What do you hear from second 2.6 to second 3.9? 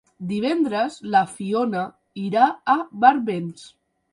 a Barbens.